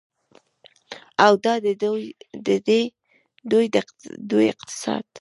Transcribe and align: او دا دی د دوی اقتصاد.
او 1.25 1.33
دا 1.43 1.53
دی 1.63 1.73
د 3.51 3.51
دوی 4.29 4.47
اقتصاد. 4.51 5.03